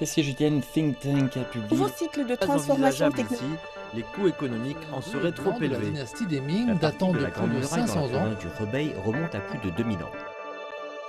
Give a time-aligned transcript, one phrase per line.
[0.00, 3.58] Et si je une think tank a publié Nouveau cycle de transformation technologique.
[3.94, 5.68] Les coûts économiques en seraient trop élevés.
[5.68, 9.58] La dynastie des Ming datant de, plus de 500 ans du Rebelle remonte à plus
[9.58, 10.10] de 2000 ans.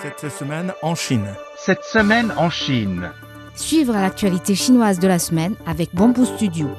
[0.00, 1.26] Cette semaine en Chine.
[1.58, 3.10] Cette semaine en Chine.
[3.54, 6.70] Suivre l'actualité chinoise de la semaine avec Bamboo Studio.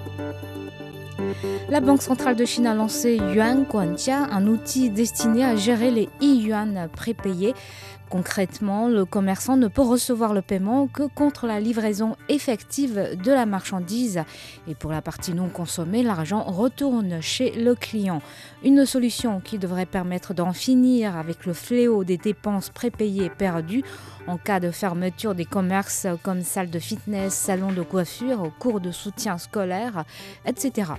[1.70, 6.10] La Banque centrale de Chine a lancé Yuan Guanjia, un outil destiné à gérer les
[6.22, 7.54] e-yuan prépayés
[8.12, 13.46] Concrètement, le commerçant ne peut recevoir le paiement que contre la livraison effective de la
[13.46, 14.24] marchandise.
[14.68, 18.22] Et pour la partie non consommée, l'argent retourne chez le client.
[18.66, 23.86] Une solution qui devrait permettre d'en finir avec le fléau des dépenses prépayées perdues
[24.28, 28.92] en cas de fermeture des commerces comme salles de fitness, salons de coiffure, cours de
[28.92, 30.04] soutien scolaire,
[30.46, 30.92] etc.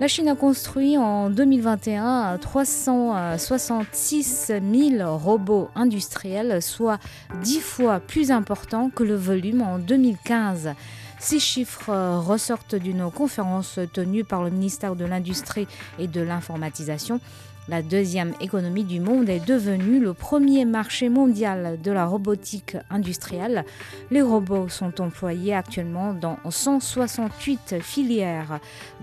[0.00, 4.52] La Chine a construit en 2021 366
[4.98, 6.98] 000 robots industriels, soit
[7.42, 10.70] 10 fois plus important que le volume en 2015.
[11.18, 17.20] Ces chiffres ressortent d'une conférence tenue par le ministère de l'Industrie et de l'Informatisation
[17.68, 23.64] la deuxième économie du monde est devenue le premier marché mondial de la robotique industrielle.
[24.10, 28.58] Les robots sont employés actuellement dans 168 filières,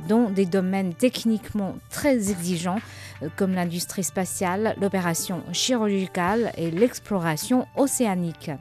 [0.10, 2.80] dont des domaines techniquement très exigeants
[3.38, 8.52] comme l'industrie spatiale, l'opération chirurgicale et l'exploration océanique.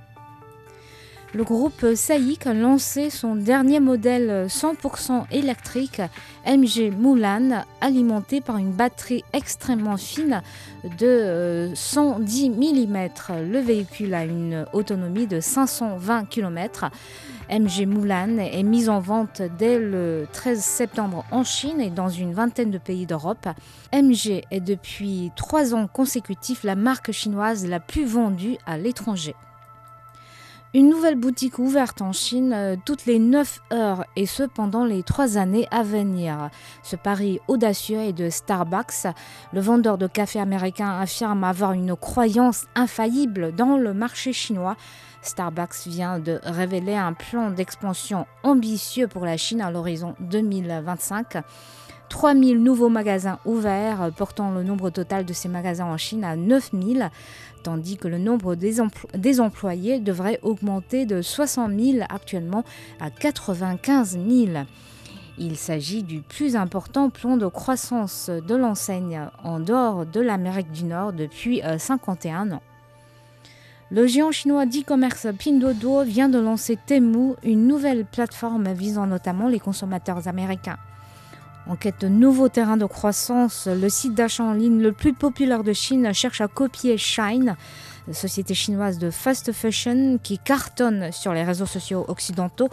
[1.35, 6.01] Le groupe SAIC a lancé son dernier modèle 100% électrique
[6.47, 10.41] MG Mulan alimenté par une batterie extrêmement fine
[10.99, 13.09] de 110 euh, mm.
[13.53, 16.87] Le véhicule a une autonomie de 520 km.
[17.51, 22.33] MG Mulan est mise en vente dès le 13 septembre en Chine et dans une
[22.33, 23.49] vingtaine de pays d'Europe.
[23.93, 29.35] MG est depuis trois ans consécutifs la marque chinoise la plus vendue à l'étranger.
[30.75, 35.03] Une nouvelle boutique ouverte en Chine euh, toutes les 9 heures et ce pendant les
[35.03, 36.51] trois années à venir.
[36.83, 39.07] Ce pari audacieux est de Starbucks.
[39.55, 44.77] Le vendeur de café américain affirme avoir une croyance infaillible dans le marché chinois.
[45.23, 51.39] Starbucks vient de révéler un plan d'expansion ambitieux pour la Chine à l'horizon 2025.
[52.09, 57.11] 3000 nouveaux magasins ouverts, portant le nombre total de ces magasins en Chine à 9000
[57.63, 62.65] tandis que le nombre des, employés devrait augmenter de 60 000 actuellement
[63.01, 64.65] à 95 000.
[65.39, 70.85] Il s'agit du plus important plan de croissance de l'enseigne en dehors de l'Amérique du
[70.85, 72.63] Nord depuis 51 euh, ans.
[73.91, 79.61] Le géant chinois d'e-commerce Pinduoduo vient de lancer Temu, une nouvelle plateforme visant notamment les
[79.61, 80.79] consommateurs américains.
[81.69, 85.63] En quête de nouveaux terrains de croissance, le site d'achat en ligne le plus populaire
[85.63, 87.57] de Chine cherche à copier Shine,
[88.11, 92.71] société chinoise de fast fashion qui cartonne sur les réseaux sociaux occidentaux.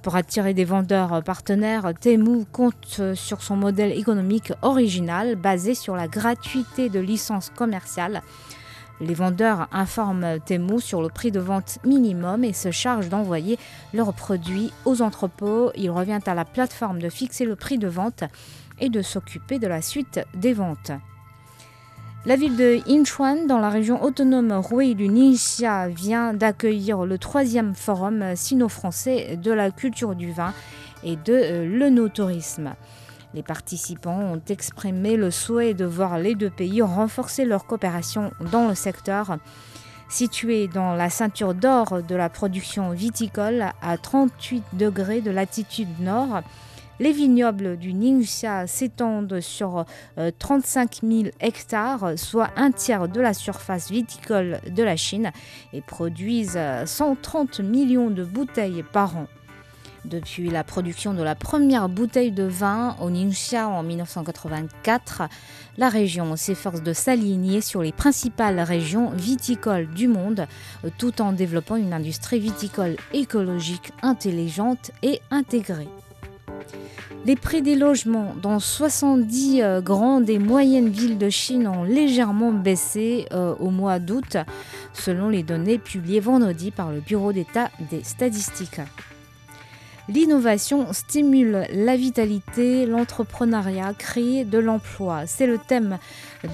[0.00, 6.08] Pour attirer des vendeurs partenaires, Temu compte sur son modèle économique original basé sur la
[6.08, 8.22] gratuité de licences commerciales
[9.00, 13.58] les vendeurs informent Temu sur le prix de vente minimum et se chargent d'envoyer
[13.94, 15.70] leurs produits aux entrepôts.
[15.76, 18.24] Il revient à la plateforme de fixer le prix de vente
[18.80, 20.92] et de s'occuper de la suite des ventes.
[22.26, 27.74] La ville de Inchuan, dans la région autonome rouée du Ningxia, vient d'accueillir le troisième
[27.74, 30.52] forum sino-français de la culture du vin
[31.04, 32.74] et de l'œnotourisme.
[33.34, 38.68] Les participants ont exprimé le souhait de voir les deux pays renforcer leur coopération dans
[38.68, 39.38] le secteur.
[40.08, 46.40] Situé dans la ceinture d'or de la production viticole à 38 degrés de latitude nord,
[47.00, 49.84] les vignobles du Ningxia s'étendent sur
[50.38, 55.30] 35 euh, 000 hectares, soit un tiers de la surface viticole de la Chine,
[55.72, 59.26] et produisent 130 millions de bouteilles par an.
[60.08, 65.24] Depuis la production de la première bouteille de vin au Ningxia en 1984,
[65.76, 70.46] la région s'efforce de s'aligner sur les principales régions viticoles du monde,
[70.96, 75.88] tout en développant une industrie viticole écologique, intelligente et intégrée.
[77.26, 82.52] Les prix des logements dans 70 euh, grandes et moyennes villes de Chine ont légèrement
[82.52, 84.38] baissé euh, au mois d'août,
[84.94, 88.80] selon les données publiées vendredi par le Bureau d'État des statistiques.
[90.08, 95.26] L'innovation stimule la vitalité, l'entrepreneuriat, créer de l'emploi.
[95.26, 95.98] C'est le thème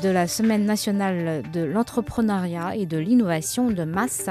[0.03, 4.29] de la Semaine nationale de l'entrepreneuriat et de l'innovation de masse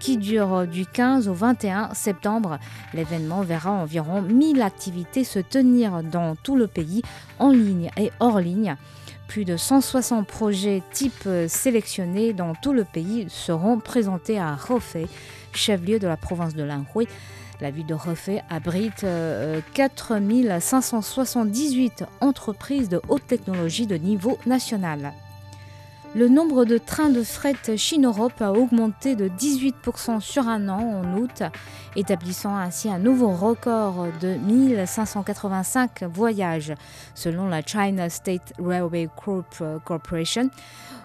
[0.00, 2.58] qui dure du 15 au 21 septembre.
[2.94, 7.02] L'événement verra environ 1000 activités se tenir dans tout le pays,
[7.38, 8.76] en ligne et hors ligne.
[9.28, 15.06] Plus de 160 projets types sélectionnés dans tout le pays seront présentés à Hefei,
[15.52, 17.08] chef-lieu de la province de l'Anhui
[17.60, 19.06] La ville de Refait abrite
[19.74, 25.12] 4578 entreprises de haute technologie de niveau national.
[26.16, 31.18] Le nombre de trains de fret Chine-Europe a augmenté de 18% sur un an en
[31.18, 31.42] août,
[31.96, 36.72] établissant ainsi un nouveau record de 1585 voyages,
[37.16, 39.08] selon la China State Railway
[39.84, 40.50] Corporation.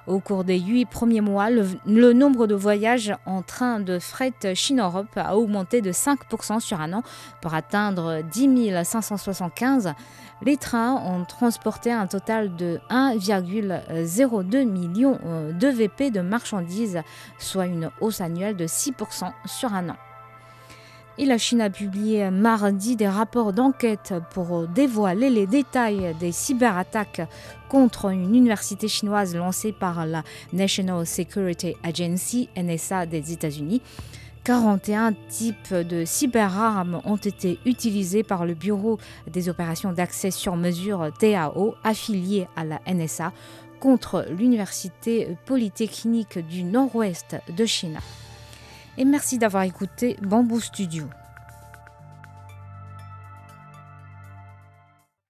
[0.05, 4.33] Au cours des huit premiers mois, le, le, nombre de voyages en train de fret
[4.53, 7.03] Chine-Europe a augmenté de 5% sur un an
[7.41, 9.93] pour atteindre 10 575.
[10.41, 17.01] Les trains ont transporté un total de 1,02 million de VP de marchandises,
[17.37, 19.97] soit une hausse annuelle de 6% sur un an.
[21.17, 27.27] Et la Chine a publié mardi des rapports d'enquête pour dévoiler les détails des cyberattaques
[27.67, 30.23] contre une université chinoise lancée par la
[30.53, 33.81] National Security Agency, NSA des États-Unis.
[34.45, 38.97] 41 types de cyberarmes ont été utilisés par le Bureau
[39.27, 43.33] des opérations d'accès sur mesure TAO affilié à la NSA
[43.79, 47.99] contre l'Université polytechnique du Nord-Ouest de Chine.
[48.97, 51.05] Et merci d'avoir écouté Bamboo Studio.